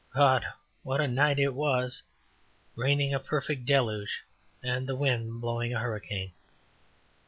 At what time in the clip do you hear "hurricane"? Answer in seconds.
5.79-6.31